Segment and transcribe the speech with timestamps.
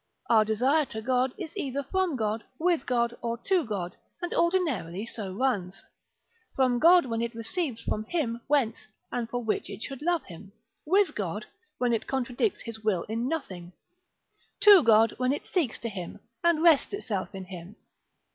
[0.31, 5.05] Our desire to God, is either from God, with God, or to God, and ordinarily
[5.05, 5.85] so runs.
[6.55, 10.53] From God, when it receives from him, whence, and for which it should love him:
[10.87, 11.45] with God,
[11.77, 13.73] when it contradicts his will in nothing:
[14.61, 17.75] to God, when it seeks to him, and rests itself in him.